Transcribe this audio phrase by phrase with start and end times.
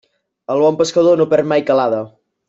[0.53, 2.01] El bon pescador no perd mai calada.